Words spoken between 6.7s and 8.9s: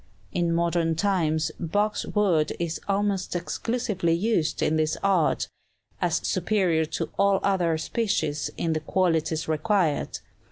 to all other species in the